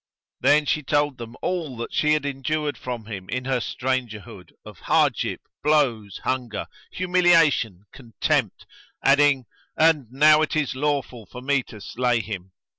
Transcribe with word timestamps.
Then 0.39 0.65
she 0.65 0.81
told 0.81 1.19
them 1.19 1.35
all 1.43 1.77
that 1.77 1.93
she 1.93 2.13
had 2.13 2.25
endured 2.25 2.75
from 2.75 3.05
him 3.05 3.29
in 3.29 3.45
her 3.45 3.59
stranger 3.61 4.19
hood 4.21 4.51
of 4.65 4.79
hardship, 4.79 5.41
blows, 5.63 6.21
hunger, 6.23 6.65
humiliation, 6.91 7.83
contempt, 7.93 8.65
adding, 9.03 9.45
"And 9.77 10.07
now 10.09 10.41
it 10.41 10.55
is 10.55 10.73
lawful 10.73 11.27
for 11.27 11.43
me 11.43 11.61
to 11.69 11.79
slay 11.79 12.19
him." 12.19 12.51